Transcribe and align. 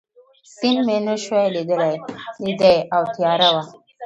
سیند 0.55 0.81
مې 0.87 0.97
نه 1.05 1.15
شوای 1.23 1.47
لیدای 2.45 2.77
او 2.95 3.03
تیاره 3.13 3.49
وه. 3.53 3.63